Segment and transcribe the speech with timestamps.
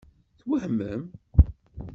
[0.39, 1.01] Twehmem?